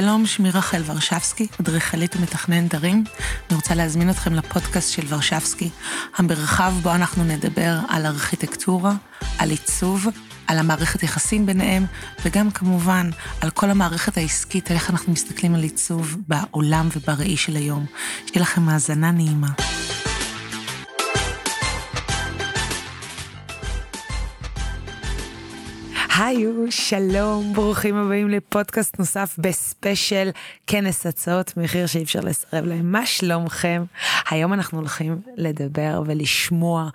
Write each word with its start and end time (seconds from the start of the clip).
שלום, 0.00 0.26
שמי 0.26 0.50
רחל 0.50 0.82
ורשבסקי, 0.86 1.46
אדריכלית 1.60 2.16
ומתכננת 2.16 2.74
ערים. 2.74 3.04
אני 3.48 3.56
רוצה 3.56 3.74
להזמין 3.74 4.10
אתכם 4.10 4.34
לפודקאסט 4.34 4.92
של 4.92 5.02
ורשבסקי, 5.08 5.70
המרחב 6.16 6.72
בו 6.82 6.94
אנחנו 6.94 7.24
נדבר 7.24 7.78
על 7.88 8.06
ארכיטקטורה, 8.06 8.92
על 9.38 9.50
עיצוב, 9.50 10.06
על 10.46 10.58
המערכת 10.58 11.02
יחסים 11.02 11.46
ביניהם, 11.46 11.86
וגם 12.24 12.50
כמובן 12.50 13.10
על 13.40 13.50
כל 13.50 13.70
המערכת 13.70 14.16
העסקית, 14.16 14.70
איך 14.70 14.90
אנחנו 14.90 15.12
מסתכלים 15.12 15.54
על 15.54 15.62
עיצוב 15.62 16.16
בעולם 16.28 16.88
ובראי 16.96 17.36
של 17.36 17.56
היום. 17.56 17.86
שיהיה 18.26 18.42
לכם 18.42 18.68
האזנה 18.68 19.10
נעימה. 19.10 19.48
היו, 26.20 26.72
שלום, 26.72 27.52
ברוכים 27.54 27.96
הבאים 27.96 28.28
לפודקאסט 28.28 28.98
נוסף 28.98 29.36
בספיישל 29.38 30.30
כנס 30.66 31.06
הצעות 31.06 31.56
מחיר 31.56 31.86
שאי 31.86 32.02
אפשר 32.02 32.20
לסרב 32.20 32.64
להם. 32.64 32.92
מה 32.92 33.06
שלומכם? 33.06 33.84
היום 34.30 34.52
אנחנו 34.52 34.78
הולכים 34.78 35.20
לדבר 35.36 36.02
ולשמוע 36.06 36.88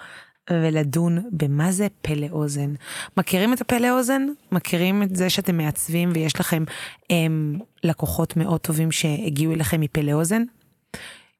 ולדון 0.49 1.23
במה 1.31 1.71
זה 1.71 1.87
פלא 2.01 2.27
אוזן. 2.31 2.73
מכירים 3.17 3.53
את 3.53 3.61
הפלא 3.61 3.89
אוזן? 3.97 4.27
מכירים 4.51 5.03
את 5.03 5.15
זה 5.15 5.29
שאתם 5.29 5.57
מעצבים 5.57 6.11
ויש 6.13 6.39
לכם 6.39 6.63
הם, 7.09 7.59
לקוחות 7.83 8.37
מאוד 8.37 8.59
טובים 8.59 8.91
שהגיעו 8.91 9.53
אליכם 9.53 9.81
מפלא 9.81 10.11
אוזן? 10.11 10.43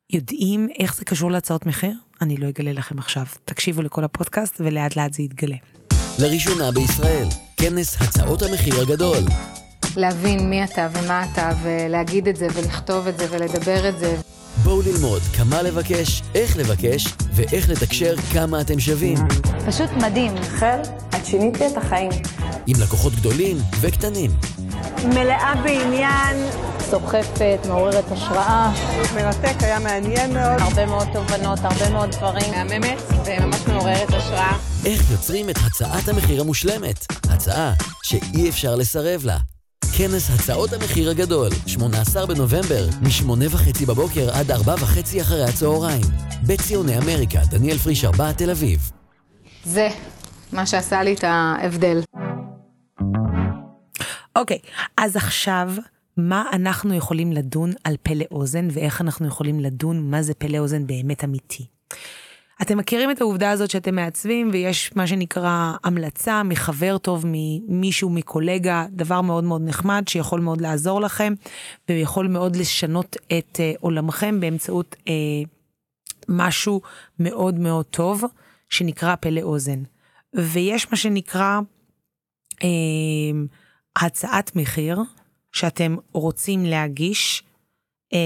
יודעים 0.09 0.67
איך 0.79 0.95
זה 0.95 1.05
קשור 1.05 1.31
להצעות 1.31 1.65
מחיר? 1.65 1.93
אני 2.21 2.37
לא 2.37 2.49
אגלה 2.49 2.73
לכם 2.73 2.99
עכשיו. 2.99 3.25
תקשיבו 3.45 3.81
לכל 3.81 4.03
הפודקאסט 4.03 4.61
ולאט 4.61 4.95
לאט 4.95 5.13
זה 5.13 5.23
יתגלה. 5.23 5.57
לראשונה 6.19 6.71
בישראל, 6.71 7.27
כנס 7.57 8.01
הצעות 8.01 8.41
המחיר 8.41 8.81
הגדול. 8.81 9.23
להבין 9.97 10.49
מי 10.49 10.63
אתה 10.63 10.87
ומה 10.93 11.25
אתה, 11.31 11.49
ולהגיד 11.63 12.27
את 12.27 12.35
זה, 12.35 12.47
ולכתוב 12.53 13.07
את 13.07 13.17
זה, 13.17 13.25
ולדבר 13.29 13.89
את 13.89 13.99
זה. 13.99 14.15
בואו 14.63 14.81
ללמוד 14.81 15.21
כמה 15.37 15.61
לבקש, 15.61 16.21
איך 16.35 16.57
לבקש, 16.57 17.07
ואיך 17.33 17.69
לתקשר 17.69 18.15
כמה 18.33 18.61
אתם 18.61 18.79
שווים. 18.79 19.17
פשוט 19.67 19.89
מדהים. 19.91 20.35
רחל, 20.35 20.79
את 21.09 21.25
שינית 21.25 21.59
לי 21.59 21.67
את 21.67 21.77
החיים. 21.77 22.11
עם 22.67 22.75
לקוחות 22.81 23.13
גדולים 23.13 23.57
וקטנים. 23.81 24.31
מלאה 25.05 25.53
בעניין. 25.63 26.37
סוחפת, 26.89 27.59
מעוררת 27.67 28.11
השראה. 28.11 28.73
מרתק, 29.15 29.55
היה 29.63 29.79
מעניין 29.79 30.33
מאוד. 30.33 30.61
הרבה 30.61 30.85
מאוד 30.85 31.07
תובנות, 31.13 31.59
הרבה 31.63 31.89
מאוד 31.89 32.11
דברים. 32.11 32.51
מהממת 32.51 32.97
וממש 33.25 33.67
מעוררת 33.83 34.09
השראה. 34.09 34.57
איך 34.85 35.11
יוצרים 35.11 35.49
את 35.49 35.55
הצעת 35.65 36.07
המחיר 36.07 36.41
המושלמת? 36.41 37.05
הצעה 37.29 37.73
שאי 38.03 38.49
אפשר 38.49 38.75
לסרב 38.75 39.25
לה. 39.25 39.37
כנס 39.97 40.29
הצעות 40.29 40.73
המחיר 40.73 41.09
הגדול, 41.09 41.49
18 41.67 42.25
בנובמבר, 42.25 42.85
מ-8 43.01 43.29
וחצי 43.49 43.85
בבוקר 43.85 44.29
עד 44.33 44.51
4 44.51 44.73
וחצי 44.73 45.21
אחרי 45.21 45.43
הצהריים. 45.43 46.05
בציוני 46.47 46.97
אמריקה, 46.97 47.39
דניאל 47.49 47.77
פריש 47.77 48.05
4, 48.05 48.33
תל 48.33 48.49
אביב. 48.49 48.91
זה 49.65 49.89
מה 50.53 50.65
שעשה 50.65 51.03
לי 51.03 51.13
את 51.13 51.23
ההבדל. 51.23 52.01
אוקיי, 54.35 54.57
okay, 54.63 54.69
אז 54.97 55.15
עכשיו, 55.15 55.73
מה 56.17 56.43
אנחנו 56.53 56.93
יכולים 56.93 57.31
לדון 57.31 57.71
על 57.83 57.95
פלא 58.03 58.25
אוזן, 58.31 58.67
ואיך 58.71 59.01
אנחנו 59.01 59.27
יכולים 59.27 59.59
לדון 59.59 60.11
מה 60.11 60.21
זה 60.21 60.33
פלא 60.33 60.57
אוזן 60.57 60.87
באמת 60.87 61.23
אמיתי. 61.23 61.65
אתם 62.63 62.77
מכירים 62.77 63.11
את 63.11 63.21
העובדה 63.21 63.51
הזאת 63.51 63.69
שאתם 63.69 63.95
מעצבים 63.95 64.49
ויש 64.53 64.95
מה 64.95 65.07
שנקרא 65.07 65.73
המלצה 65.83 66.43
מחבר 66.43 66.97
טוב, 66.97 67.23
ממישהו, 67.27 68.09
מקולגה, 68.09 68.85
דבר 68.91 69.21
מאוד 69.21 69.43
מאוד 69.43 69.61
נחמד 69.65 70.03
שיכול 70.07 70.39
מאוד 70.39 70.61
לעזור 70.61 71.01
לכם 71.01 71.33
ויכול 71.89 72.27
מאוד 72.27 72.55
לשנות 72.55 73.17
את 73.37 73.55
uh, 73.55 73.79
עולמכם 73.79 74.39
באמצעות 74.39 74.95
uh, 74.99 75.09
משהו 76.29 76.81
מאוד 77.19 77.59
מאוד 77.59 77.85
טוב 77.85 78.23
שנקרא 78.69 79.15
פלא 79.15 79.41
אוזן. 79.41 79.83
ויש 80.33 80.91
מה 80.91 80.97
שנקרא 80.97 81.59
uh, 82.53 82.65
הצעת 83.95 84.55
מחיר 84.55 84.99
שאתם 85.51 85.95
רוצים 86.11 86.65
להגיש 86.65 87.43
uh, 88.13 88.17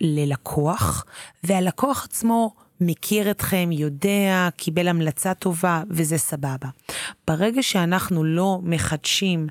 ללקוח, 0.00 1.04
והלקוח 1.44 2.04
עצמו 2.04 2.61
מכיר 2.86 3.30
אתכם, 3.30 3.68
יודע, 3.72 4.48
קיבל 4.56 4.88
המלצה 4.88 5.34
טובה, 5.34 5.82
וזה 5.90 6.18
סבבה. 6.18 6.68
ברגע 7.26 7.62
שאנחנו 7.62 8.24
לא 8.24 8.58
מחדשים 8.62 9.46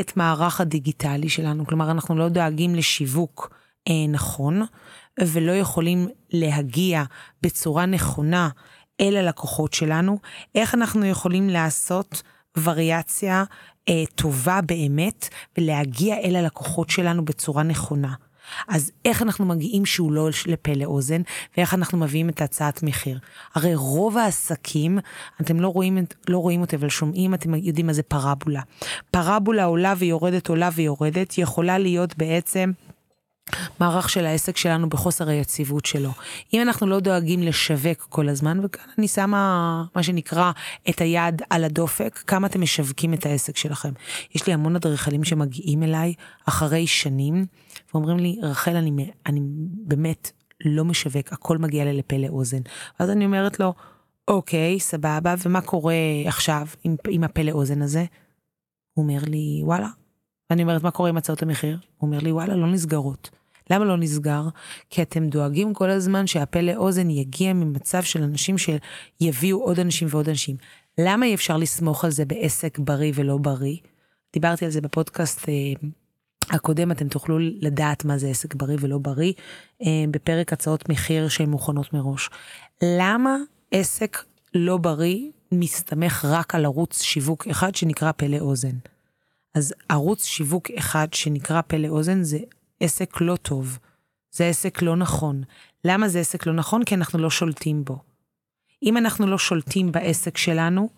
את 0.00 0.16
מערך 0.16 0.60
הדיגיטלי 0.60 1.28
שלנו, 1.28 1.66
כלומר 1.66 1.90
אנחנו 1.90 2.16
לא 2.16 2.28
דואגים 2.28 2.74
לשיווק 2.74 3.54
אה, 3.88 4.06
נכון, 4.08 4.62
ולא 5.20 5.52
יכולים 5.52 6.08
להגיע 6.32 7.02
בצורה 7.42 7.86
נכונה 7.86 8.48
אל 9.00 9.16
הלקוחות 9.16 9.72
שלנו, 9.74 10.18
איך 10.54 10.74
אנחנו 10.74 11.06
יכולים 11.06 11.48
לעשות 11.48 12.22
וריאציה 12.64 13.44
אה, 13.88 14.04
טובה 14.14 14.60
באמת, 14.60 15.28
ולהגיע 15.58 16.16
אל 16.16 16.36
הלקוחות 16.36 16.90
שלנו 16.90 17.24
בצורה 17.24 17.62
נכונה. 17.62 18.14
אז 18.68 18.92
איך 19.04 19.22
אנחנו 19.22 19.44
מגיעים 19.44 19.86
שהוא 19.86 20.12
לא 20.12 20.28
לפה 20.46 20.72
לאוזן, 20.72 21.22
ואיך 21.56 21.74
אנחנו 21.74 21.98
מביאים 21.98 22.28
את 22.28 22.42
הצעת 22.42 22.82
מחיר. 22.82 23.18
הרי 23.54 23.74
רוב 23.74 24.16
העסקים, 24.16 24.98
אתם 25.40 25.60
לא 25.60 25.68
רואים, 25.68 25.98
לא 26.28 26.38
רואים 26.38 26.60
אותי, 26.60 26.76
אבל 26.76 26.88
שומעים, 26.88 27.34
אתם 27.34 27.54
יודעים 27.54 27.86
מה 27.86 27.92
זה 27.92 28.02
פרבולה. 28.02 28.60
פרבולה 29.10 29.64
עולה 29.64 29.94
ויורדת, 29.98 30.48
עולה 30.48 30.68
ויורדת, 30.74 31.38
יכולה 31.38 31.78
להיות 31.78 32.18
בעצם... 32.18 32.72
מערך 33.80 34.10
של 34.10 34.26
העסק 34.26 34.56
שלנו 34.56 34.88
בחוסר 34.88 35.28
היציבות 35.28 35.86
שלו. 35.86 36.10
אם 36.54 36.62
אנחנו 36.62 36.86
לא 36.86 37.00
דואגים 37.00 37.42
לשווק 37.42 38.06
כל 38.08 38.28
הזמן, 38.28 38.60
וכאן 38.64 38.84
אני 38.98 39.08
שמה 39.08 39.84
מה 39.94 40.02
שנקרא 40.02 40.52
את 40.88 41.00
היד 41.00 41.42
על 41.50 41.64
הדופק, 41.64 42.22
כמה 42.26 42.46
אתם 42.46 42.60
משווקים 42.60 43.14
את 43.14 43.26
העסק 43.26 43.56
שלכם. 43.56 43.92
יש 44.34 44.46
לי 44.46 44.52
המון 44.52 44.76
אדריכלים 44.76 45.24
שמגיעים 45.24 45.82
אליי 45.82 46.14
אחרי 46.48 46.86
שנים, 46.86 47.46
ואומרים 47.94 48.18
לי, 48.18 48.38
רחל, 48.42 48.76
אני, 48.76 49.10
אני 49.26 49.40
באמת 49.86 50.30
לא 50.64 50.84
משווק, 50.84 51.32
הכל 51.32 51.58
מגיע 51.58 51.84
לי 51.84 51.92
לפה 51.92 52.16
לאוזן. 52.16 52.60
ואז 53.00 53.10
אני 53.10 53.24
אומרת 53.24 53.60
לו, 53.60 53.74
אוקיי, 54.28 54.80
סבבה, 54.80 55.34
ומה 55.44 55.60
קורה 55.60 55.94
עכשיו 56.26 56.66
עם, 56.84 56.96
עם 57.08 57.24
הפה 57.24 57.42
לאוזן 57.42 57.82
הזה? 57.82 58.04
הוא 58.94 59.02
אומר 59.02 59.18
לי, 59.26 59.60
וואלה. 59.64 60.03
ואני 60.54 60.62
אומרת, 60.62 60.82
מה 60.82 60.90
קורה 60.90 61.08
עם 61.08 61.16
הצעות 61.16 61.42
המחיר? 61.42 61.78
הוא 61.98 62.08
אומר 62.08 62.18
לי, 62.18 62.32
וואלה, 62.32 62.56
לא 62.56 62.66
נסגרות. 62.66 63.30
למה 63.70 63.84
לא 63.84 63.96
נסגר? 63.96 64.42
כי 64.90 65.02
אתם 65.02 65.28
דואגים 65.28 65.74
כל 65.74 65.90
הזמן 65.90 66.26
שהפה 66.26 66.60
לאוזן 66.60 67.10
יגיע 67.10 67.52
ממצב 67.52 68.02
של 68.02 68.22
אנשים 68.22 68.56
שיביאו 68.58 69.62
עוד 69.62 69.80
אנשים 69.80 70.08
ועוד 70.10 70.28
אנשים. 70.28 70.56
למה 70.98 71.26
אי 71.26 71.34
אפשר 71.34 71.56
לסמוך 71.56 72.04
על 72.04 72.10
זה 72.10 72.24
בעסק 72.24 72.78
בריא 72.78 73.12
ולא 73.14 73.36
בריא? 73.36 73.76
דיברתי 74.32 74.64
על 74.64 74.70
זה 74.70 74.80
בפודקאסט 74.80 75.48
אה, 75.48 75.54
הקודם, 76.50 76.90
אתם 76.90 77.08
תוכלו 77.08 77.38
לדעת 77.38 78.04
מה 78.04 78.18
זה 78.18 78.28
עסק 78.28 78.54
בריא 78.54 78.76
ולא 78.80 78.98
בריא, 78.98 79.32
אה, 79.82 80.04
בפרק 80.10 80.52
הצעות 80.52 80.88
מחיר 80.88 81.28
שהן 81.28 81.50
מוכנות 81.50 81.92
מראש. 81.92 82.30
למה 82.82 83.36
עסק 83.70 84.18
לא 84.54 84.76
בריא 84.76 85.30
מסתמך 85.52 86.24
רק 86.28 86.54
על 86.54 86.64
ערוץ 86.64 87.02
שיווק 87.02 87.46
אחד 87.46 87.74
שנקרא 87.74 88.12
פלא 88.12 88.38
אוזן? 88.38 88.76
אז 89.54 89.74
ערוץ 89.88 90.24
שיווק 90.24 90.70
אחד 90.70 91.14
שנקרא 91.14 91.60
פלא 91.60 91.88
אוזן 91.88 92.22
זה 92.22 92.38
עסק 92.80 93.20
לא 93.20 93.36
טוב. 93.36 93.78
זה 94.32 94.46
עסק 94.46 94.82
לא 94.82 94.96
נכון. 94.96 95.42
למה 95.84 96.08
זה 96.08 96.20
עסק 96.20 96.46
לא 96.46 96.52
נכון? 96.52 96.84
כי 96.84 96.94
אנחנו 96.94 97.18
לא 97.18 97.30
שולטים 97.30 97.84
בו. 97.84 97.98
אם 98.82 98.96
אנחנו 98.96 99.26
לא 99.26 99.38
שולטים 99.38 99.92
בעסק 99.92 100.36
שלנו, 100.36 100.88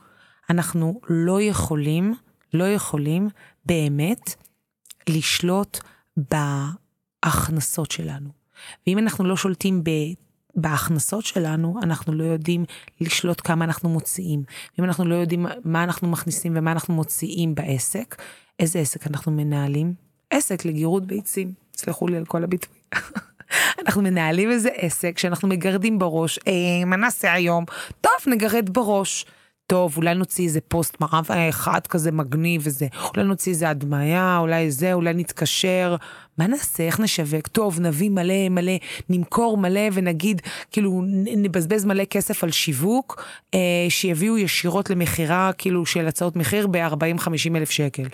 אנחנו 0.51 1.01
לא 1.09 1.43
יכולים, 1.43 2.15
לא 2.55 2.65
יכולים 2.65 3.29
באמת 3.67 4.35
לשלוט 5.09 5.79
בהכנסות 6.17 7.91
שלנו. 7.91 8.31
ואם 8.87 8.99
אנחנו 8.99 9.25
לא 9.25 9.37
שולטים 9.37 9.85
ב... 9.85 9.91
בהכנסות 10.57 11.25
שלנו, 11.25 11.81
אנחנו 11.83 12.13
לא 12.13 12.25
יודעים 12.25 12.65
לשלוט 13.01 13.41
כמה 13.45 13.65
אנחנו 13.65 13.89
מוציאים. 13.89 14.43
ואם 14.79 14.85
אנחנו 14.85 15.05
לא 15.05 15.15
יודעים 15.15 15.47
מה 15.65 15.85
אנחנו 15.85 16.09
מכניסים 16.09 16.53
ומה 16.57 16.73
אנחנו 16.73 16.95
מוציאים 16.95 17.55
בעסק, 17.55 18.17
איזה 18.61 18.79
עסק 18.79 19.07
אנחנו 19.07 19.33
מנהלים? 19.33 19.95
עסק 20.31 20.65
לגירות 20.65 21.07
ביצים. 21.07 21.53
סלחו 21.77 22.09
לי 22.09 22.17
על 22.17 22.25
כל 22.25 22.45
הביטוי. 22.45 22.75
אנחנו 23.87 24.03
מנהלים 24.03 24.51
איזה 24.51 24.69
עסק 24.77 25.19
שאנחנו 25.19 25.49
מגרדים 25.49 25.99
בראש, 25.99 26.39
אה, 26.49 26.85
מה 26.87 26.97
נעשה 26.97 27.33
היום? 27.33 27.65
טוב, 28.01 28.13
נגרד 28.27 28.71
בראש. 28.71 29.27
טוב, 29.67 29.97
אולי 29.97 30.15
נוציא 30.15 30.45
איזה 30.45 30.61
פוסט 30.61 31.01
מרב 31.01 31.27
אחד 31.49 31.87
כזה 31.87 32.13
מגניב 32.13 32.63
וזה, 32.65 32.87
אולי 33.15 33.27
נוציא 33.27 33.53
איזה 33.53 33.69
הדמיה, 33.69 34.39
אולי 34.39 34.71
זה, 34.71 34.93
אולי 34.93 35.15
נתקשר. 35.15 35.97
מה 36.39 36.47
נעשה, 36.47 36.83
איך 36.83 37.01
נשווק? 37.01 37.49
טוב, 37.49 37.81
נביא 37.81 38.11
מלא 38.11 38.49
מלא, 38.49 38.73
נמכור 39.09 39.57
מלא 39.57 39.81
ונגיד, 39.93 40.43
כאילו, 40.73 41.03
נבזבז 41.37 41.85
מלא 41.85 42.05
כסף 42.05 42.45
על 42.45 42.51
שיווק, 42.51 43.23
אה, 43.55 43.87
שיביאו 43.89 44.39
ישירות 44.39 44.91
למכירה, 44.91 45.51
כאילו, 45.59 45.87
של 45.87 46.07
הצעות 46.07 46.37
מחיר 46.37 46.67
ב-40-50 46.67 47.57
אלף 47.57 47.71
שקל. 47.71 48.05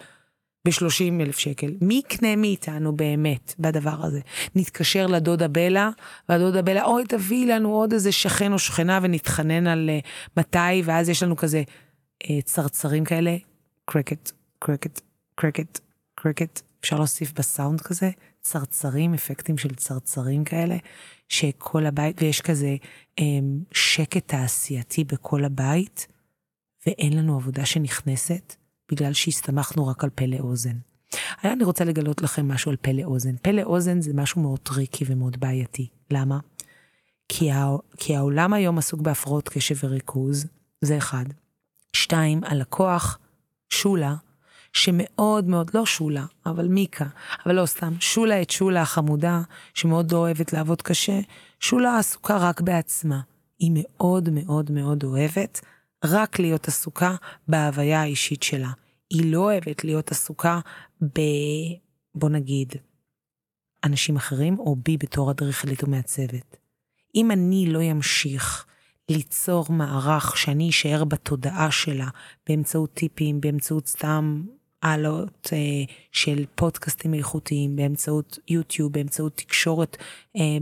ב-30 0.67 1.23
אלף 1.23 1.38
שקל. 1.38 1.75
מי 1.81 1.94
יקנה 1.94 2.37
מאיתנו 2.37 2.97
באמת 2.97 3.55
בדבר 3.59 4.05
הזה? 4.05 4.20
נתקשר 4.55 5.06
לדודה 5.06 5.49
בלה, 5.49 5.91
והדודה 6.29 6.62
בלה, 6.62 6.85
אוי, 6.85 7.05
תביאי 7.09 7.47
לנו 7.47 7.75
עוד 7.75 7.93
איזה 7.93 8.12
שכן 8.12 8.53
או 8.53 8.59
שכנה 8.59 8.99
ונתחנן 9.03 9.67
על 9.67 9.91
אה, 10.03 10.06
מתי, 10.37 10.82
ואז 10.85 11.09
יש 11.09 11.23
לנו 11.23 11.37
כזה 11.37 11.62
אה, 12.23 12.26
צרצרים 12.44 13.05
כאלה, 13.05 13.37
cricket, 13.85 14.31
cricket, 14.59 15.00
cricket, 15.35 15.81
cricket. 16.14 16.61
אפשר 16.81 16.97
להוסיף 16.97 17.32
בסאונד 17.32 17.81
כזה, 17.81 18.11
צרצרים, 18.41 19.14
אפקטים 19.14 19.59
של 19.59 19.75
צרצרים 19.75 20.44
כאלה, 20.44 20.76
שכל 21.29 21.87
הבית, 21.87 22.23
ויש 22.23 22.41
כזה 22.41 22.76
אמ, 23.20 23.23
שקט 23.73 24.29
תעשייתי 24.29 25.05
בכל 25.05 25.44
הבית, 25.44 26.06
ואין 26.87 27.19
לנו 27.19 27.37
עבודה 27.37 27.67
שנכנסת. 27.67 28.62
בגלל 28.93 29.12
שהסתמכנו 29.12 29.87
רק 29.87 30.05
על 30.05 30.11
פה 30.14 30.37
לאוזן. 30.41 30.76
היום 31.43 31.55
אני 31.55 31.65
רוצה 31.65 31.85
לגלות 31.85 32.23
לכם 32.23 32.49
משהו 32.49 32.71
על 32.71 32.77
פה 32.81 33.03
לאוזן. 33.03 33.37
פה 33.43 33.62
לאוזן 33.62 34.00
זה 34.00 34.11
משהו 34.15 34.43
מאוד 34.43 34.59
טריקי 34.59 35.05
ומאוד 35.09 35.41
בעייתי. 35.41 35.89
למה? 36.11 36.39
כי, 37.29 37.50
הע... 37.50 37.77
כי 37.97 38.17
העולם 38.17 38.53
היום 38.53 38.79
עסוק 38.79 39.00
בהפרעות 39.00 39.49
קשב 39.49 39.75
וריכוז, 39.85 40.47
זה 40.81 40.99
אחד. 40.99 41.25
שתיים, 41.93 42.44
הלקוח, 42.44 43.19
שולה, 43.71 44.15
שמאוד 44.73 45.49
מאוד, 45.49 45.71
לא 45.75 45.87
שולה, 45.87 46.25
אבל 46.47 46.69
מיקה, 46.69 47.06
אבל 47.47 47.55
לא 47.55 47.67
סתם, 47.67 47.93
שולה 48.00 48.43
את 48.43 48.50
שולה 48.50 48.83
החמודה, 48.83 49.43
שמאוד 49.75 50.12
לא 50.12 50.19
אוהבת 50.19 50.53
לעבוד 50.53 50.83
קשה, 50.83 51.21
שולה 51.61 51.99
עסוקה 51.99 52.37
רק 52.37 52.61
בעצמה. 52.61 53.21
היא 53.59 53.71
מאוד 53.75 54.29
מאוד 54.33 54.71
מאוד 54.71 55.05
אוהבת 55.05 55.61
רק 56.05 56.38
להיות 56.38 56.69
עסוקה 56.69 57.15
בהוויה 57.49 58.00
האישית 58.00 58.43
שלה. 58.43 58.71
היא 59.12 59.32
לא 59.32 59.38
אוהבת 59.38 59.85
להיות 59.85 60.11
עסוקה 60.11 60.61
ב... 61.03 61.20
בוא 62.14 62.29
נגיד, 62.29 62.73
אנשים 63.85 64.17
אחרים, 64.17 64.59
או 64.59 64.76
בי 64.76 64.97
בתור 64.97 65.31
אדריכלית 65.31 65.85
ומעצבת. 65.85 66.56
אם 67.14 67.31
אני 67.31 67.67
לא 67.69 67.91
אמשיך 67.91 68.67
ליצור 69.09 69.67
מערך 69.69 70.37
שאני 70.37 70.70
אשאר 70.70 71.05
בתודעה 71.05 71.70
שלה 71.70 72.09
באמצעות 72.49 72.94
טיפים, 72.94 73.41
באמצעות 73.41 73.87
סתם 73.87 74.44
העלות 74.82 75.49
אה, 75.53 75.94
של 76.12 76.44
פודקאסטים 76.55 77.14
איכותיים 77.14 77.76
באמצעות 77.76 78.38
יוטיוב, 78.49 78.93
באמצעות 78.93 79.37
תקשורת 79.37 79.97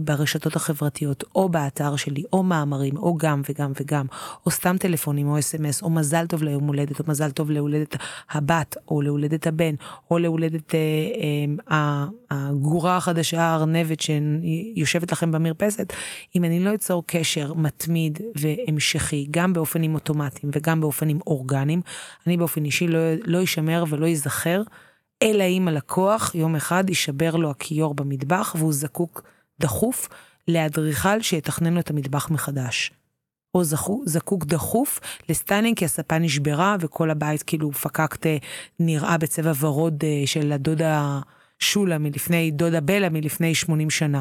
ברשתות 0.00 0.56
החברתיות, 0.56 1.25
או 1.34 1.49
באתר 1.49 1.96
שלי, 1.96 2.22
או 2.32 2.43
מאמרים, 2.43 2.96
או 2.96 3.17
גם 3.17 3.43
וגם 3.49 3.72
וגם, 3.81 4.06
או 4.46 4.50
סתם 4.50 4.76
טלפונים, 4.78 5.28
או 5.28 5.38
אס.אם.אס, 5.38 5.82
או 5.82 5.90
מזל 5.90 6.26
טוב 6.26 6.43
ליום 6.43 6.67
הולדת, 6.67 7.00
או 7.00 7.05
מזל 7.08 7.31
טוב 7.31 7.50
להולדת 7.50 7.96
הבת, 8.31 8.76
או 8.88 9.02
להולדת 9.02 9.46
הבן, 9.46 9.75
או 10.11 10.19
להולדת 10.19 10.75
אה, 10.75 10.81
אה, 11.70 12.06
הגורה 12.31 12.96
החדשה, 12.96 13.43
הארנבת 13.43 14.00
שיושבת 14.00 15.12
לכם 15.12 15.32
במרפסת, 15.32 15.93
אם 16.37 16.44
אני 16.44 16.61
לא 16.61 16.75
אצור 16.75 17.05
קשר 17.06 17.55
מתמיד 17.55 18.19
והמשכי, 18.34 19.26
גם 19.31 19.52
באופנים 19.52 19.94
אוטומטיים 19.94 20.50
וגם 20.55 20.81
באופנים 20.81 21.19
אורגניים, 21.26 21.81
אני 22.26 22.37
באופן 22.37 22.64
אישי 22.64 22.88
לא, 22.88 22.99
לא 23.25 23.38
ולא 23.88 24.06
ייזכר, 24.06 24.62
אלא 25.23 25.44
אם 25.44 25.69
הלקוח 25.69 26.34
יום 26.34 26.56
אחד 26.56 26.84
יישבר 26.88 27.37
לו 27.37 27.50
הכיור 27.50 27.94
במטבח 27.94 28.55
והוא 28.58 28.73
זקוק 28.73 29.23
דחוף 29.61 30.09
לאדריכל 30.49 31.23
שיתכנן 31.23 31.75
לו 31.75 31.81
את 31.81 31.91
המטבח 31.91 32.31
מחדש. 32.31 32.93
או 33.55 33.65
זקוק, 33.65 34.03
זקוק 34.07 34.45
דחוף 34.45 35.01
לסטיילינג 35.29 35.76
כי 35.77 35.85
הספה 35.85 36.19
נשברה 36.19 36.77
וכל 36.81 37.11
הבית 37.11 37.43
כאילו 37.43 37.73
פקקט 37.73 38.27
נראה 38.81 39.19
בצבע 39.19 39.53
ורוד 39.61 40.05
אה, 40.05 40.23
של 40.27 40.53
הדודה 40.53 41.21
שולה 41.59 41.99
מלפני, 41.99 42.51
דודה 42.51 42.81
בלה 42.81 43.09
מלפני 43.09 43.55
80 43.55 43.91
שנה. 43.91 44.21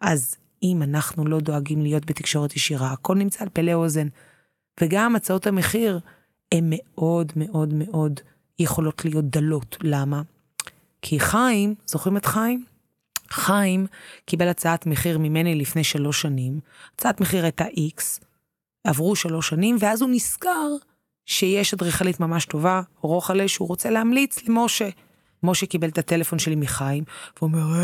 אז 0.00 0.36
אם 0.62 0.82
אנחנו 0.82 1.24
לא 1.24 1.40
דואגים 1.40 1.82
להיות 1.82 2.06
בתקשורת 2.06 2.56
ישירה, 2.56 2.92
הכל 2.92 3.14
נמצא 3.14 3.42
על 3.42 3.48
פה 3.52 3.72
לאוזן. 3.72 4.08
וגם 4.80 5.16
הצעות 5.16 5.46
המחיר 5.46 6.00
הן 6.52 6.64
מאוד 6.70 7.32
מאוד 7.36 7.74
מאוד 7.74 8.20
יכולות 8.58 9.04
להיות 9.04 9.24
דלות. 9.24 9.76
למה? 9.82 10.22
כי 11.02 11.20
חיים, 11.20 11.74
זוכרים 11.86 12.16
את 12.16 12.26
חיים? 12.26 12.64
חיים 13.32 13.86
קיבל 14.26 14.48
הצעת 14.48 14.86
מחיר 14.86 15.18
ממני 15.18 15.54
לפני 15.54 15.84
שלוש 15.84 16.22
שנים, 16.22 16.60
הצעת 16.94 17.20
מחיר 17.20 17.42
הייתה 17.44 17.64
איקס, 17.66 18.20
עברו 18.84 19.16
שלוש 19.16 19.48
שנים, 19.48 19.76
ואז 19.80 20.02
הוא 20.02 20.10
נזכר 20.10 20.68
שיש 21.26 21.74
אדריכלית 21.74 22.20
ממש 22.20 22.44
טובה, 22.46 22.82
רוחלה, 23.00 23.48
שהוא 23.48 23.68
רוצה 23.68 23.90
להמליץ 23.90 24.48
למשה. 24.48 24.88
משה 25.42 25.66
קיבל 25.66 25.88
את 25.88 25.98
הטלפון 25.98 26.38
שלי 26.38 26.54
מחיים, 26.54 27.04
והוא 27.36 27.50
אומר, 27.50 27.74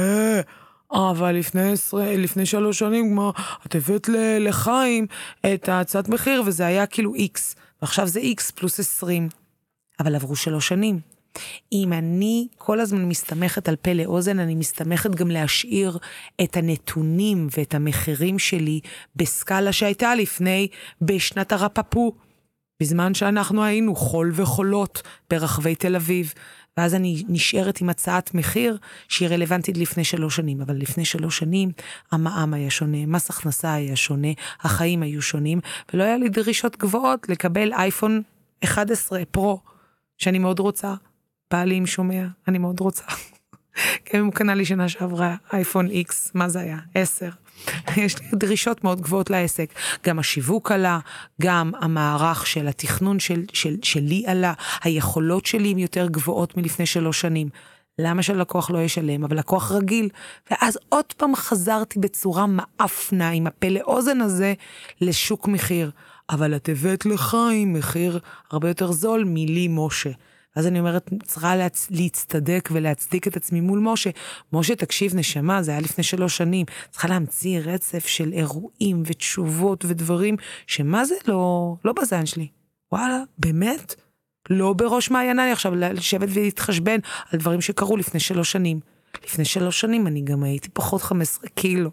אה, 0.93 1.11
אבל 1.11 1.33
לפני, 1.33 1.73
עשרה, 1.73 2.17
לפני 2.17 2.47
שלוש 2.47 2.79
שנים, 2.79 3.11
כמו, 3.11 3.33
את 3.67 3.75
הבאת 3.75 4.09
לחיים 4.41 5.07
את 5.55 5.69
ההצעת 5.69 6.09
מחיר, 6.09 6.43
וזה 6.47 6.67
היה 6.67 6.87
כאילו 6.87 7.15
איקס, 7.15 7.57
ועכשיו 7.83 8.07
זה 8.07 8.21
איקס 8.21 8.51
פלוס 8.51 8.81
עשרים. 8.81 9.29
אבל 10.01 10.15
עברו 10.15 10.37
שלוש 10.37 10.69
שנים. 10.69 11.01
אם 11.73 11.93
אני 11.93 12.49
כל 12.57 12.81
הזמן 12.81 13.05
מסתמכת 13.05 13.69
על 13.69 13.77
פה 13.77 13.93
לאוזן, 13.93 14.39
אני 14.39 14.55
מסתמכת 14.55 15.15
גם 15.15 15.31
להשאיר 15.31 15.99
את 16.43 16.57
הנתונים 16.57 17.49
ואת 17.57 17.75
המחירים 17.75 18.39
שלי 18.39 18.81
בסקאלה 19.17 19.73
שהייתה 19.73 20.15
לפני, 20.15 20.69
בשנת 21.03 21.53
הרפפו, 21.53 22.13
בזמן 22.83 23.15
שאנחנו 23.15 23.65
היינו 23.65 23.95
חול 23.97 24.33
וחולות 24.35 25.03
ברחבי 25.31 25.75
תל 25.75 25.97
אביב. 25.97 26.35
ואז 26.77 26.95
אני 26.95 27.23
נשארת 27.29 27.81
עם 27.81 27.89
הצעת 27.89 28.35
מחיר 28.35 28.79
שהיא 29.09 29.29
רלוונטית 29.29 29.77
לפני 29.77 30.05
שלוש 30.05 30.37
שנים, 30.37 30.61
אבל 30.61 30.77
לפני 30.77 31.05
שלוש 31.05 31.39
שנים 31.39 31.71
המע"מ 32.13 32.55
היה 32.55 32.71
שונה, 32.71 33.07
מס 33.07 33.31
הכנסה 33.31 33.75
היה 33.75 33.97
שונה, 33.97 34.29
החיים 34.61 35.03
היו 35.03 35.23
שונים, 35.23 35.61
ולא 35.93 36.05
היה 36.05 36.17
לי 36.17 36.29
דרישות 36.29 36.77
גבוהות 36.77 37.29
לקבל 37.29 37.73
אייפון 37.73 38.23
11 38.65 39.23
פרו, 39.31 39.61
שאני 40.19 40.39
מאוד 40.39 40.59
רוצה. 40.59 40.95
בעלי 41.51 41.79
אם 41.79 41.87
שומע, 41.87 42.27
אני 42.49 42.59
מאוד 42.59 42.81
רוצה. 42.81 43.05
כן, 44.05 44.19
הוא 44.21 44.33
קנה 44.33 44.55
לי 44.55 44.65
שנה 44.65 44.89
שעברה 44.89 45.37
אייפון 45.53 45.87
X, 45.87 46.31
מה 46.35 46.49
זה 46.49 46.61
היה? 46.61 46.79
10. 46.95 47.29
יש 47.97 48.21
לי 48.21 48.27
דרישות 48.33 48.85
מאוד 48.85 49.01
גבוהות 49.01 49.31
לעסק. 49.31 49.75
גם 50.07 50.19
השיווק 50.19 50.73
עלה, 50.73 50.99
גם 51.43 51.73
המערך 51.81 52.47
של 52.47 52.69
התכנון 52.69 53.19
של, 53.19 53.45
של, 53.53 53.77
שלי 53.83 54.25
עלה, 54.27 54.53
היכולות 54.83 55.47
שלי 55.47 55.71
הן 55.71 55.79
יותר 55.79 56.07
גבוהות 56.09 56.57
מלפני 56.57 56.87
שלוש 56.87 57.21
שנים. 57.21 57.49
למה 57.99 58.23
שלקוח 58.23 58.71
לא 58.71 58.79
ישלם? 58.79 59.25
אבל 59.25 59.39
לקוח 59.39 59.73
רגיל. 59.73 60.09
ואז 60.51 60.79
עוד 60.89 61.13
פעם 61.17 61.37
חזרתי 61.37 61.99
בצורה 61.99 62.47
מאפנה 62.47 63.31
עם 63.31 63.47
הפה 63.47 63.69
לאוזן 63.69 64.21
הזה 64.21 64.55
לשוק 65.01 65.49
מחיר. 65.49 65.91
אבל 66.31 66.57
את 66.57 66.69
הבאת 66.69 67.07
לחיים 67.07 67.73
מחיר 67.73 68.19
הרבה 68.51 68.69
יותר 68.69 68.93
זול 68.93 69.25
מלי 69.27 69.69
משה. 69.71 70.11
ואז 70.57 70.67
אני 70.67 70.81
אומרת, 70.81 71.11
צריכה 71.25 71.57
להצ... 71.57 71.89
להצטדק 71.91 72.69
ולהצדיק 72.73 73.29
את 73.29 73.37
עצמי 73.37 73.61
מול 73.61 73.79
משה. 73.79 74.11
משה, 74.53 74.77
תקשיב, 74.77 75.17
נשמה, 75.17 75.63
זה 75.63 75.71
היה 75.71 75.81
לפני 75.81 76.05
שלוש 76.05 76.37
שנים. 76.37 76.67
צריכה 76.91 77.09
להמציא 77.09 77.61
רצף 77.61 78.07
של 78.07 78.33
אירועים 78.33 79.03
ותשובות 79.07 79.85
ודברים, 79.89 80.37
שמה 80.67 81.05
זה 81.05 81.15
לא, 81.27 81.75
לא 81.85 81.93
בזן 81.93 82.27
שלי. 82.27 82.49
וואלה, 82.93 83.23
באמת? 83.39 83.95
לא 84.51 84.73
בראש 84.73 85.11
מעייניי 85.11 85.53
עכשיו 85.53 85.75
לשבת 85.75 86.29
ולהתחשבן 86.33 86.99
על 87.33 87.39
דברים 87.39 87.61
שקרו 87.61 87.97
לפני 87.97 88.21
שלוש 88.21 88.53
שנים. 88.53 88.81
לפני 89.25 89.45
שלוש 89.45 89.81
שנים 89.81 90.07
אני 90.07 90.21
גם 90.21 90.43
הייתי 90.43 90.69
פחות 90.69 91.03
15 91.03 91.49
קילו, 91.49 91.91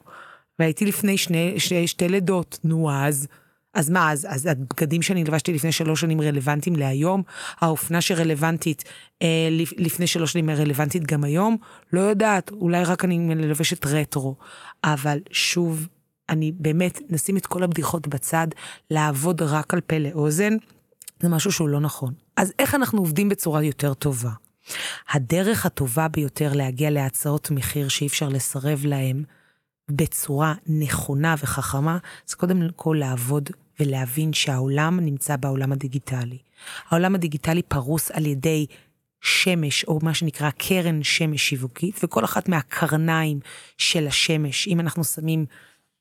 והייתי 0.60 0.86
לפני 0.86 1.18
שני, 1.18 1.60
שני, 1.60 1.88
שתי 1.88 2.08
לידות. 2.08 2.60
נו 2.64 2.92
אז, 2.92 3.28
אז 3.75 3.89
מה, 3.89 4.12
אז, 4.12 4.27
אז 4.29 4.46
הבגדים 4.46 5.01
שאני 5.01 5.24
לבשתי 5.24 5.53
לפני 5.53 5.72
שלוש 5.72 6.01
שנים 6.01 6.22
רלוונטיים 6.22 6.75
להיום? 6.75 7.24
האופנה 7.60 8.01
שרלוונטית 8.01 8.84
אה, 9.22 9.50
לפני 9.77 10.08
שלוש 10.08 10.34
שנים 10.34 10.50
רלוונטית 10.50 11.03
גם 11.03 11.24
היום? 11.24 11.58
לא 11.94 12.01
יודעת, 12.01 12.51
אולי 12.51 12.84
רק 12.84 13.05
אני 13.05 13.17
מלבשת 13.17 13.86
רטרו. 13.86 14.36
אבל 14.84 15.20
שוב, 15.32 15.88
אני 16.29 16.51
באמת, 16.55 17.00
נשים 17.10 17.38
את 17.38 17.46
כל 17.46 17.63
הבדיחות 17.63 18.08
בצד, 18.08 18.48
לעבוד 18.91 19.41
רק 19.41 19.74
על 19.74 19.82
פה 19.82 19.98
לאוזן, 19.98 20.53
זה 21.20 21.29
משהו 21.29 21.51
שהוא 21.51 21.70
לא 21.70 21.79
נכון. 21.79 22.13
אז 22.38 22.53
איך 22.60 22.75
אנחנו 22.75 23.00
עובדים 23.00 23.29
בצורה 23.29 23.63
יותר 23.63 23.94
טובה? 23.94 24.32
הדרך 25.10 25.65
הטובה 25.65 26.08
ביותר 26.08 26.53
להגיע 26.53 26.89
להצעות 26.89 27.51
מחיר 27.51 27.88
שאי 27.88 28.08
אפשר 28.08 28.29
לסרב 28.29 28.86
להם, 28.86 29.24
בצורה 29.91 30.53
נכונה 30.67 31.36
וחכמה, 31.39 31.98
זה 32.25 32.36
קודם 32.36 32.70
כל 32.75 32.98
לעבוד 33.00 33.50
ולהבין 33.79 34.34
שהעולם 34.34 35.00
נמצא 35.00 35.36
בעולם 35.36 35.72
הדיגיטלי. 35.72 36.38
העולם 36.89 37.15
הדיגיטלי 37.15 37.62
פרוס 37.62 38.12
על 38.12 38.25
ידי 38.25 38.65
שמש, 39.22 39.84
או 39.84 40.00
מה 40.03 40.13
שנקרא 40.13 40.50
קרן 40.50 41.03
שמש 41.03 41.50
שיווקית, 41.50 42.00
וכל 42.03 42.25
אחת 42.25 42.50
מהקרניים 42.50 43.39
של 43.77 44.08
השמש, 44.08 44.67
אם 44.67 44.79
אנחנו 44.79 45.03
שמים 45.03 45.46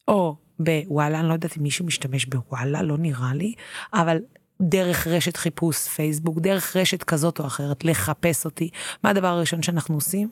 או 0.07 0.35
בוואלה, 0.59 1.19
אני 1.19 1.27
לא 1.27 1.33
יודעת 1.33 1.57
אם 1.57 1.63
מישהו 1.63 1.85
משתמש 1.85 2.25
בוואלה, 2.25 2.81
לא 2.81 2.97
נראה 2.97 3.33
לי, 3.33 3.53
אבל 3.93 4.17
דרך 4.62 5.07
רשת 5.07 5.38
חיפוש 5.38 5.88
פייסבוק, 5.88 6.39
דרך 6.39 6.75
רשת 6.75 7.03
כזאת 7.03 7.39
או 7.39 7.45
אחרת, 7.45 7.85
לחפש 7.85 8.45
אותי. 8.45 8.69
מה 9.03 9.09
הדבר 9.09 9.27
הראשון 9.27 9.63
שאנחנו 9.63 9.95
עושים? 9.95 10.29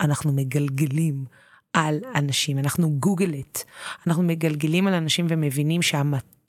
אנחנו 0.00 0.32
מגלגלים 0.32 1.24
על 1.72 1.98
אנשים, 2.14 2.58
אנחנו 2.58 2.90
גוגלת, 2.90 3.64
אנחנו 4.06 4.22
מגלגלים 4.22 4.86
על 4.86 4.94
אנשים 4.94 5.26
ומבינים 5.28 5.82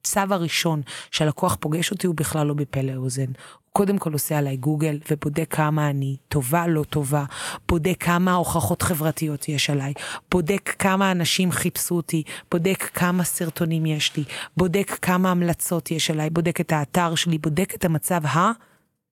שהמצב 0.06 0.34
הראשון 0.34 0.82
שהלקוח 1.12 1.58
פוגש 1.60 1.92
אותי 1.92 2.08
הוא 2.08 2.16
בכלל 2.16 2.48
לא 2.48 2.54
בפה 2.54 2.82
לאוזן. 2.82 3.26
הוא 3.26 3.72
קודם 3.72 3.98
כל 3.98 4.14
עושה 4.14 4.38
עליי 4.38 4.58
גוגל 4.58 5.00
ובודק 5.12 5.48
כמה 5.50 5.90
אני 5.90 6.18
טובה, 6.28 6.68
לא 6.68 6.84
טובה, 6.84 7.26
בודק 7.68 7.96
כמה 8.00 8.34
הוכחות 8.34 8.82
חברתיות 8.82 9.50
יש 9.50 9.70
עליי, 9.70 9.94
בודק 10.32 10.76
כמה 10.80 11.12
אנשים 11.12 11.52
חיפשו 11.52 11.96
אותי, 11.96 12.24
בודק 12.52 12.90
כמה 12.94 13.24
סרטונים 13.24 13.86
יש 13.86 14.18
לי, 14.18 14.24
בודק 14.58 14.98
כמה 15.02 15.32
המלצות 15.32 15.92
יש 15.92 16.12
עליי, 16.12 16.30
בודק 16.30 16.62
את 16.62 16.72
האתר 16.72 17.16
שלי, 17.16 17.38
בודק 17.38 17.76
את 17.76 17.86
המצב 17.86 18.26
ה... 18.26 18.52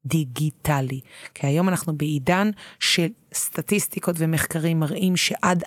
דיגיטלי. 0.06 1.00
כי 1.34 1.48
היום 1.48 1.70
אנחנו 1.70 1.98
בעידן 1.98 2.50
של 2.80 3.08
סטטיסטיקות 3.34 4.16
ומחקרים 4.20 4.80
מראים 4.80 5.18
שעד 5.18 5.64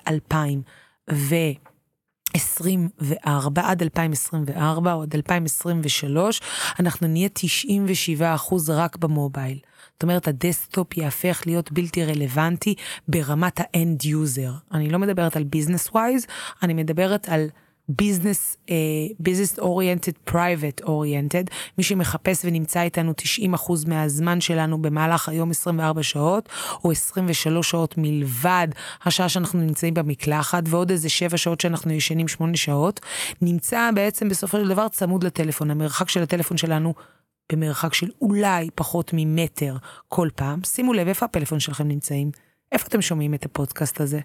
2024, 2.37 3.71
עד 3.71 3.83
2024 3.83 4.93
או 4.93 5.03
עד 5.03 5.15
2023, 5.15 6.41
אנחנו 6.81 7.07
נהיה 7.07 7.29
97 7.33 8.35
אחוז 8.35 8.71
רק 8.71 8.97
במובייל. 8.97 9.59
זאת 9.93 10.03
אומרת, 10.03 10.29
הדסקטופ 10.29 10.97
יהפך 10.97 11.43
להיות 11.47 11.73
בלתי 11.73 12.05
רלוונטי 12.05 12.75
ברמת 13.09 13.61
ה 13.61 13.72
end 13.72 14.05
user. 14.05 14.53
אני 14.73 14.91
לא 14.91 14.99
מדברת 14.99 15.37
על 15.37 15.45
business 15.45 15.89
wise, 15.89 16.27
אני 16.63 16.75
מדברת 16.75 17.29
על 17.29 17.47
business, 17.89 18.57
business 19.21 19.59
oriented, 19.59 20.13
private 20.25 20.83
oriented, 20.83 21.45
מי 21.79 21.85
שמחפש 21.85 22.45
ונמצא 22.45 22.83
איתנו 22.83 23.13
90% 23.55 23.73
מהזמן 23.87 24.41
שלנו 24.41 24.83
במהלך 24.83 25.29
היום 25.29 25.51
24 25.51 26.03
שעות, 26.03 26.49
או 26.85 26.91
23 26.91 27.71
שעות 27.71 27.95
מלבד 27.99 28.69
השעה 29.05 29.29
שאנחנו 29.29 29.61
נמצאים 29.61 29.95
במקלחת, 29.95 30.63
ועוד 30.67 30.91
איזה 30.91 31.09
7 31.09 31.37
שעות 31.37 31.61
שאנחנו 31.61 31.93
ישנים 31.93 32.29
8 32.29 32.57
שעות, 32.57 33.01
נמצא 33.43 33.91
בעצם 33.95 34.29
בסופו 34.29 34.59
של 34.59 34.69
דבר 34.69 34.89
צמוד 34.89 35.25
לטלפון. 35.25 35.71
המרחק 35.71 36.09
של 36.09 36.23
הטלפון 36.23 36.57
שלנו 36.57 36.95
במרחק 37.53 37.95
של 37.95 38.11
אולי 38.21 38.69
פחות 38.75 39.11
ממטר 39.15 39.77
כל 40.09 40.29
פעם. 40.35 40.61
שימו 40.65 40.93
לב 40.93 41.09
איפה 41.09 41.27
הפלאפון 41.27 41.61
שלכם 41.61 41.89
נמצאים. 41.89 42.31
איפה 42.73 42.87
אתם 42.89 43.03
שומעים 43.03 43.35
את 43.35 43.45
הפודקאסט 43.45 44.01
הזה? 44.01 44.21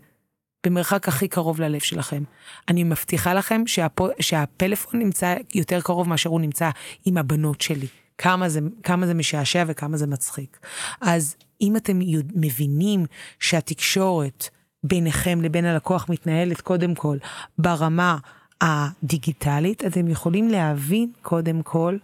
במרחק 0.66 1.08
הכי 1.08 1.28
קרוב 1.28 1.62
ללב 1.62 1.80
שלכם. 1.80 2.24
אני 2.68 2.84
מבטיחה 2.84 3.34
לכם 3.34 3.68
שהפ... 3.68 4.00
שהפלאפון 4.20 5.00
נמצא 5.00 5.36
יותר 5.56 5.82
קרוב 5.82 6.10
מאשר 6.10 6.30
הוא 6.30 6.42
נמצא 6.42 6.70
עם 7.06 7.18
הבנות 7.18 7.62
שלי. 7.62 7.88
כמה 8.18 8.50
זה, 8.50 8.60
כמה 8.84 9.08
זה 9.08 9.14
משעשע 9.14 9.64
וכמה 9.68 9.98
זה 9.98 10.08
מצחיק. 10.08 10.60
אז 11.02 11.36
אם 11.62 11.76
אתם 11.76 12.00
מבינים 12.36 13.06
שהתקשורת 13.40 14.50
ביניכם 14.84 15.42
לבין 15.42 15.66
הלקוח 15.66 16.10
מתנהלת 16.10 16.62
קודם 16.62 16.96
כל 16.96 17.18
ברמה 17.58 18.18
הדיגיטלית, 18.62 19.86
אתם 19.86 20.08
יכולים 20.08 20.48
להבין 20.48 21.12
קודם 21.22 21.62
כל 21.62 21.98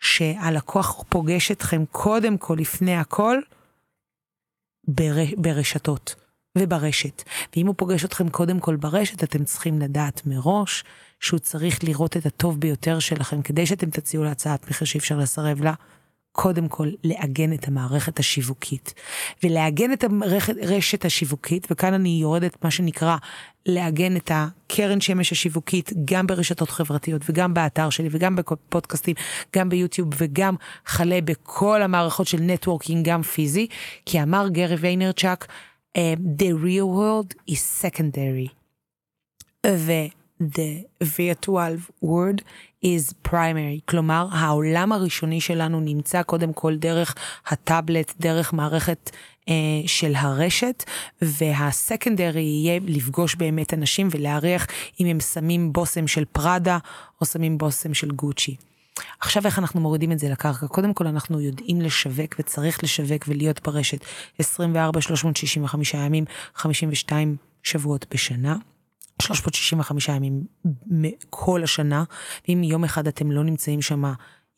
שהלקוח 0.00 1.04
פוגש 1.08 1.50
אתכם 1.50 1.84
קודם 1.90 2.38
כל, 2.38 2.56
לפני 2.58 2.96
הכל, 2.96 3.38
בר... 4.88 5.14
ברשתות. 5.36 6.14
וברשת. 6.58 7.22
ואם 7.56 7.66
הוא 7.66 7.74
פוגש 7.78 8.04
אתכם 8.04 8.28
קודם 8.28 8.60
כל 8.60 8.76
ברשת, 8.76 9.24
אתם 9.24 9.44
צריכים 9.44 9.78
לדעת 9.78 10.22
מראש 10.26 10.84
שהוא 11.20 11.40
צריך 11.40 11.84
לראות 11.84 12.16
את 12.16 12.26
הטוב 12.26 12.60
ביותר 12.60 12.98
שלכם, 12.98 13.42
כדי 13.42 13.66
שאתם 13.66 13.90
תציעו 13.90 14.24
להצעת 14.24 14.70
מחיר 14.70 14.86
שאי 14.86 14.98
אפשר 14.98 15.18
לסרב 15.18 15.62
לה. 15.62 15.74
קודם 16.32 16.68
כל 16.68 16.88
לעגן 17.04 17.52
את 17.52 17.68
המערכת 17.68 18.18
השיווקית. 18.18 18.94
ולעגן 19.42 19.92
את 19.92 20.04
הרשת 20.62 21.04
השיווקית, 21.04 21.66
וכאן 21.70 21.94
אני 21.94 22.18
יורדת 22.22 22.64
מה 22.64 22.70
שנקרא 22.70 23.16
לעגן 23.66 24.16
את 24.16 24.30
הקרן 24.34 25.00
שמש 25.00 25.32
השיווקית 25.32 25.92
גם 26.04 26.26
ברשתות 26.26 26.70
חברתיות 26.70 27.22
וגם 27.28 27.54
באתר 27.54 27.90
שלי 27.90 28.08
וגם 28.12 28.36
בפודקאסטים, 28.36 29.16
גם 29.56 29.68
ביוטיוב 29.68 30.08
וגם 30.16 30.54
חלה 30.86 31.20
בכל 31.20 31.82
המערכות 31.82 32.26
של 32.26 32.38
networking 32.40 33.08
גם 33.08 33.22
פיזי, 33.22 33.66
כי 34.06 34.22
אמר 34.22 34.48
גרי 34.48 34.74
ויינרצ'אק, 34.74 35.46
the 35.94 36.52
real 36.52 36.88
world 36.88 37.34
is 37.46 37.60
secondary. 37.60 38.48
ו-the 39.66 40.84
virtual 41.02 41.78
world 42.02 42.42
is 42.84 43.12
primary. 43.28 43.80
כלומר, 43.88 44.28
העולם 44.32 44.92
הראשוני 44.92 45.40
שלנו 45.40 45.80
נמצא 45.80 46.22
קודם 46.22 46.52
כל 46.52 46.76
דרך 46.76 47.14
הטאבלט, 47.46 48.14
דרך 48.20 48.52
מערכת 48.52 49.10
uh, 49.10 49.50
של 49.86 50.12
הרשת, 50.14 50.84
והסקנדרי 51.22 52.42
יהיה 52.42 52.80
לפגוש 52.86 53.34
באמת 53.34 53.74
אנשים 53.74 54.08
ולהריח 54.10 54.66
אם 55.00 55.06
הם 55.06 55.20
שמים 55.20 55.72
בושם 55.72 56.06
של 56.06 56.24
פראדה 56.24 56.78
או 57.20 57.26
שמים 57.26 57.58
בושם 57.58 57.94
של 57.94 58.10
גוצ'י. 58.10 58.56
עכשיו 59.20 59.46
איך 59.46 59.58
אנחנו 59.58 59.80
מורידים 59.80 60.12
את 60.12 60.18
זה 60.18 60.28
לקרקע? 60.28 60.66
קודם 60.66 60.94
כל 60.94 61.06
אנחנו 61.06 61.40
יודעים 61.40 61.80
לשווק 61.80 62.34
וצריך 62.38 62.84
לשווק 62.84 63.24
ולהיות 63.28 63.60
ברשת 63.68 64.04
24, 64.38 65.00
365 65.00 65.94
ימים, 65.94 66.24
52 66.54 67.36
שבועות 67.62 68.06
בשנה. 68.14 68.56
365 69.22 70.08
ימים 70.08 70.44
כל 71.30 71.62
השנה, 71.62 72.04
ואם 72.48 72.62
יום 72.62 72.84
אחד 72.84 73.06
אתם 73.06 73.30
לא 73.30 73.44
נמצאים 73.44 73.82
שם 73.82 74.04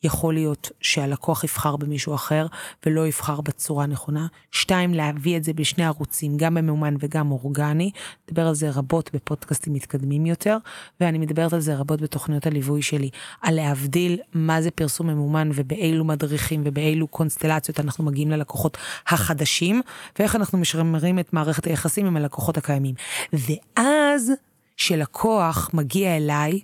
יכול 0.03 0.33
להיות 0.33 0.71
שהלקוח 0.81 1.43
יבחר 1.43 1.75
במישהו 1.75 2.15
אחר 2.15 2.47
ולא 2.85 3.07
יבחר 3.07 3.41
בצורה 3.41 3.85
נכונה. 3.85 4.27
שתיים, 4.51 4.93
להביא 4.93 5.37
את 5.37 5.43
זה 5.43 5.53
בשני 5.53 5.85
ערוצים, 5.85 6.37
גם 6.37 6.55
במאומן 6.55 6.95
וגם 6.99 7.31
אורגני. 7.31 7.91
נדבר 8.27 8.47
על 8.47 8.55
זה 8.55 8.69
רבות 8.69 9.09
בפודקאסטים 9.13 9.73
מתקדמים 9.73 10.25
יותר, 10.25 10.57
ואני 10.99 11.17
מדברת 11.17 11.53
על 11.53 11.59
זה 11.59 11.75
רבות 11.75 12.01
בתוכניות 12.01 12.47
הליווי 12.47 12.81
שלי, 12.81 13.09
על 13.41 13.55
להבדיל 13.55 14.19
מה 14.33 14.61
זה 14.61 14.71
פרסום 14.71 15.07
ממומן 15.07 15.49
ובאילו 15.53 16.05
מדריכים 16.05 16.61
ובאילו 16.65 17.07
קונסטלציות 17.07 17.79
אנחנו 17.79 18.03
מגיעים 18.03 18.31
ללקוחות 18.31 18.77
החדשים, 19.07 19.81
ואיך 20.19 20.35
אנחנו 20.35 20.57
משמרים 20.57 21.19
את 21.19 21.33
מערכת 21.33 21.65
היחסים 21.65 22.05
עם 22.05 22.17
הלקוחות 22.17 22.57
הקיימים. 22.57 22.95
ואז, 23.33 24.31
כשלקוח 24.77 25.69
מגיע 25.73 26.17
אליי, 26.17 26.59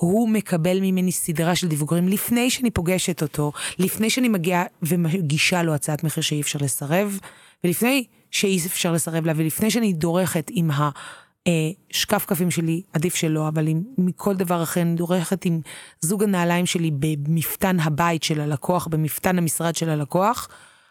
הוא 0.00 0.28
מקבל 0.28 0.80
ממני 0.80 1.12
סדרה 1.12 1.54
של 1.54 1.68
דיווגים 1.68 2.08
לפני 2.08 2.50
שאני 2.50 2.70
פוגשת 2.70 3.22
אותו, 3.22 3.52
לפני 3.78 4.10
שאני 4.10 4.28
מגיעה 4.28 4.64
ומגישה 4.82 5.62
לו 5.62 5.74
הצעת 5.74 6.04
מחיר 6.04 6.22
שאי 6.22 6.40
אפשר 6.40 6.58
לסרב, 6.62 7.18
ולפני 7.64 8.04
שאי 8.30 8.58
אפשר 8.66 8.92
לסרב 8.92 9.26
לה, 9.26 9.32
ולפני 9.36 9.70
שאני 9.70 9.92
דורכת 9.92 10.50
עם 10.50 10.70
השקף 10.70 12.24
כפים 12.28 12.50
שלי, 12.50 12.82
עדיף 12.92 13.14
שלא, 13.14 13.48
אבל 13.48 13.66
עם, 13.66 13.82
מכל 13.98 14.34
דבר 14.36 14.62
אחר, 14.62 14.82
אני 14.82 14.94
דורכת 14.94 15.44
עם 15.44 15.60
זוג 16.00 16.22
הנעליים 16.22 16.66
שלי 16.66 16.90
במפתן 16.98 17.80
הבית 17.80 18.22
של 18.22 18.40
הלקוח, 18.40 18.86
במפתן 18.86 19.38
המשרד 19.38 19.76
של 19.76 19.90
הלקוח, 19.90 20.48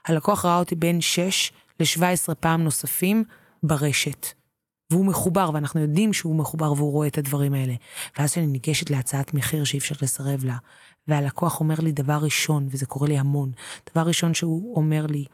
הלקוח 0.08 0.46
ראה 0.46 0.60
אותי 0.60 0.76
בין 0.76 1.02
6 1.02 1.52
ל-17 1.80 2.34
פעם 2.40 2.64
נוספים 2.64 3.24
ברשת. 3.64 4.28
והוא 4.92 5.06
מחובר, 5.06 5.50
ואנחנו 5.54 5.82
יודעים 5.82 6.14
שהוא 6.14 6.36
מחובר 6.36 6.74
והוא 6.74 6.92
רואה 6.92 7.08
את 7.08 7.18
הדברים 7.18 7.54
האלה. 7.54 7.74
ואז 8.20 8.32
כשאני 8.32 8.48
ניגשת 8.48 8.90
להצעת 8.90 9.34
מחיר 9.34 9.64
שאי 9.64 9.80
אפשר 9.80 9.96
לסרב 10.02 10.44
לה, 10.46 10.58
והלקוח 11.08 11.60
אומר 11.60 11.76
לי 11.80 11.92
דבר 11.92 12.18
ראשון, 12.22 12.68
וזה 12.70 12.86
קורה 12.86 13.08
לי 13.08 13.18
המון, 13.18 13.52
דבר 13.94 14.02
ראשון 14.02 14.34
שהוא 14.34 14.76
אומר 14.76 15.06
לי, 15.10 15.26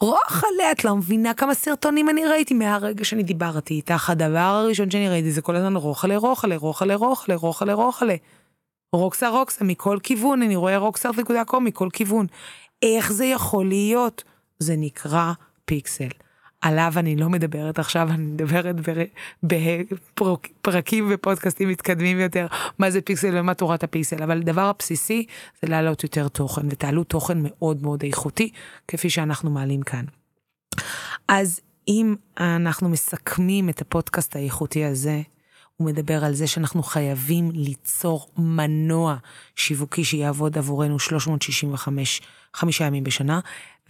רוחלה, 0.00 0.72
את 0.72 0.84
לא 0.84 0.96
מבינה 0.96 1.34
כמה 1.34 1.54
סרטונים 1.54 2.08
אני 2.08 2.24
ראיתי 2.24 2.54
מהרגע 2.54 3.04
שאני 3.04 3.22
דיברתי 3.22 3.74
איתך, 3.74 4.10
הדבר 4.10 4.38
הראשון 4.38 4.90
שאני 4.90 5.08
ראיתי 5.08 5.32
זה 5.32 5.42
כל 5.42 5.56
הזמן 5.56 5.76
רוחלה, 5.76 6.16
רוחלה, 6.16 6.56
רוחלה, 6.56 6.94
רוחלה, 6.94 7.34
רוחלה, 7.34 7.74
רוחלה. 7.74 8.14
רוקסה 8.92 9.28
רוקסה 9.28 9.64
מכל 9.64 9.98
כיוון, 10.02 10.42
אני 10.42 10.56
רואה 10.56 10.76
רוקסה.קום 10.78 11.64
מכל 11.64 11.88
כיוון. 11.92 12.26
איך 12.82 13.12
זה 13.12 13.24
יכול 13.24 13.68
להיות? 13.68 14.24
זה 14.58 14.74
נקרא 14.76 15.32
פיקסל. 15.64 16.25
עליו 16.60 16.92
אני 16.96 17.16
לא 17.16 17.28
מדברת 17.28 17.78
עכשיו, 17.78 18.08
אני 18.10 18.24
מדברת 18.24 18.76
בפרקים 19.42 21.08
ופודקאסטים 21.10 21.68
מתקדמים 21.68 22.20
יותר, 22.20 22.46
מה 22.78 22.90
זה 22.90 23.00
פיקסל 23.00 23.38
ומה 23.38 23.54
תורת 23.54 23.84
הפיקסל, 23.84 24.22
אבל 24.22 24.40
הדבר 24.40 24.62
הבסיסי 24.62 25.26
זה 25.62 25.68
להעלות 25.68 26.02
יותר 26.02 26.28
תוכן, 26.28 26.66
ותעלו 26.70 27.04
תוכן 27.04 27.38
מאוד 27.42 27.82
מאוד 27.82 28.02
איכותי, 28.02 28.50
כפי 28.88 29.10
שאנחנו 29.10 29.50
מעלים 29.50 29.82
כאן. 29.82 30.04
אז 31.28 31.60
אם 31.88 32.14
אנחנו 32.40 32.88
מסכמים 32.88 33.68
את 33.68 33.80
הפודקאסט 33.80 34.36
האיכותי 34.36 34.84
הזה, 34.84 35.22
הוא 35.76 35.86
מדבר 35.86 36.24
על 36.24 36.34
זה 36.34 36.46
שאנחנו 36.46 36.82
חייבים 36.82 37.50
ליצור 37.54 38.30
מנוע 38.38 39.16
שיווקי 39.56 40.04
שיעבוד 40.04 40.58
עבורנו 40.58 40.98
365 40.98 42.22
חמישה 42.54 42.84
ימים 42.84 43.04
בשנה, 43.04 43.40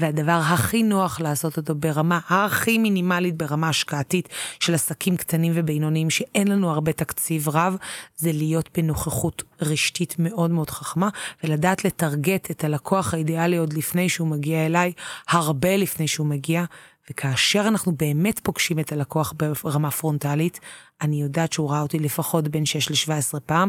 והדבר 0.00 0.40
הכי 0.42 0.82
נוח 0.82 1.20
לעשות 1.20 1.56
אותו 1.56 1.74
ברמה 1.74 2.20
הכי 2.28 2.78
מינימלית, 2.78 3.36
ברמה 3.36 3.68
השקעתית 3.68 4.28
של 4.60 4.74
עסקים 4.74 5.16
קטנים 5.16 5.52
ובינוניים, 5.54 6.10
שאין 6.10 6.48
לנו 6.48 6.70
הרבה 6.70 6.92
תקציב 6.92 7.48
רב, 7.48 7.76
זה 8.16 8.32
להיות 8.32 8.68
בנוכחות 8.78 9.42
רשתית 9.60 10.14
מאוד 10.18 10.50
מאוד 10.50 10.70
חכמה, 10.70 11.08
ולדעת 11.44 11.84
לטרגט 11.84 12.50
את 12.50 12.64
הלקוח 12.64 13.14
האידיאלי 13.14 13.56
עוד 13.56 13.72
לפני 13.72 14.08
שהוא 14.08 14.28
מגיע 14.28 14.66
אליי, 14.66 14.92
הרבה 15.28 15.76
לפני 15.76 16.08
שהוא 16.08 16.26
מגיע. 16.26 16.64
וכאשר 17.10 17.64
אנחנו 17.68 17.92
באמת 17.96 18.40
פוגשים 18.42 18.78
את 18.78 18.92
הלקוח 18.92 19.34
ברמה 19.64 19.90
פרונטלית, 19.90 20.60
אני 21.00 21.22
יודעת 21.22 21.52
שהוא 21.52 21.70
ראה 21.70 21.80
אותי 21.80 21.98
לפחות 21.98 22.48
בין 22.48 22.66
6 22.66 23.08
ל-17 23.08 23.40
פעם, 23.40 23.68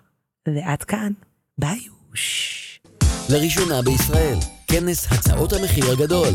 ועד 0.48 0.82
כאן, 0.82 1.12
ביוש. 1.58 2.80
לראשונה 3.30 3.82
בישראל, 3.82 4.38
כנס 4.66 5.06
הצעות 5.12 5.52
המחיר 5.52 5.90
הגדול. 5.92 6.28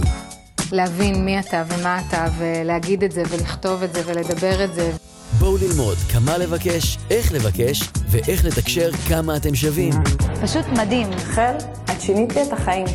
להבין 0.72 1.26
מי 1.26 1.40
אתה 1.40 1.64
ומה 1.68 2.02
אתה, 2.08 2.26
ולהגיד 2.38 3.04
את 3.04 3.12
זה, 3.12 3.24
ולכתוב 3.30 3.84
את 3.84 3.94
זה, 3.94 4.02
ולדבר 4.06 4.64
את 4.64 4.74
זה. 4.74 4.92
בואו 5.40 5.58
ללמוד 5.58 5.98
כמה 5.98 6.38
לבקש, 6.38 6.98
איך 7.12 7.32
לבקש, 7.32 7.90
ואיך 8.10 8.46
לתקשר 8.46 8.92
כמה 9.08 9.36
אתם 9.36 9.56
שווים. 9.56 9.94
פשוט 10.42 10.66
מדהים. 10.66 11.12
רחל, 11.12 11.54
את 11.86 12.02
שינית 12.02 12.36
לי 12.36 12.42
את 12.44 12.54
החיים. 12.54 12.88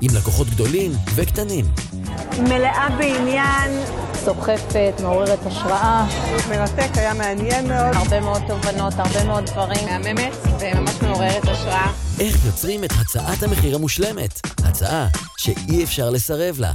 עם 0.00 0.10
לקוחות 0.16 0.46
גדולים 0.50 0.92
וקטנים. 1.14 1.64
מלאה 2.38 2.88
בעניין. 2.98 3.70
סוחפת, 4.24 4.92
מעוררת 5.02 5.46
השראה. 5.46 6.06
מרתק, 6.50 6.90
היה 6.94 7.14
מעניין 7.14 7.68
מאוד. 7.68 7.96
הרבה 7.96 8.20
מאוד 8.20 8.42
תובנות, 8.48 8.94
הרבה 8.96 9.24
מאוד 9.24 9.44
דברים. 9.46 9.84
מהממת 9.88 10.32
וממש 10.60 11.02
מעוררת 11.02 11.48
השראה. 11.48 12.07
איך 12.20 12.46
יוצרים 12.46 12.84
את 12.84 12.90
הצעת 13.00 13.42
המחיר 13.42 13.74
המושלמת? 13.74 14.40
הצעה 14.64 15.08
שאי 15.38 15.84
אפשר 15.84 16.10
לסרב 16.10 16.60
לה. 16.60 16.72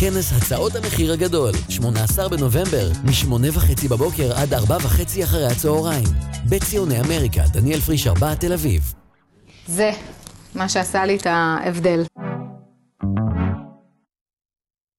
כנס 0.00 0.32
הצעות 0.32 0.74
המחיר 0.74 1.12
הגדול, 1.12 1.52
18 1.68 2.28
בנובמבר, 2.28 2.90
מ-8 3.04 3.32
וחצי 3.52 3.88
בבוקר 3.88 4.32
עד 4.36 4.54
4 4.54 4.76
וחצי 4.76 5.24
אחרי 5.24 5.46
הצהריים. 5.46 6.08
בציוני 6.48 7.00
אמריקה, 7.00 7.42
דניאל 7.52 7.80
פריש 7.80 8.06
4, 8.06 8.34
תל 8.34 8.52
אביב. 8.52 8.92
זה 9.66 9.90
מה 10.54 10.68
שעשה 10.68 11.04
לי 11.04 11.16
את 11.16 11.26
ההבדל. 11.26 12.02